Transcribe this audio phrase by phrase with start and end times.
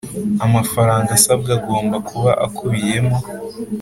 [0.45, 3.15] Amafaranga asabwa agomba kuba akubiyemo